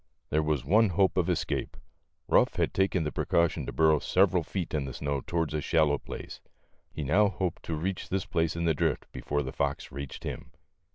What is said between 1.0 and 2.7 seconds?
of escape. Ruff